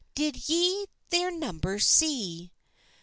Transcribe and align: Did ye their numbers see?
Did 0.15 0.49
ye 0.49 0.87
their 1.11 1.29
numbers 1.29 1.85
see? 1.85 2.49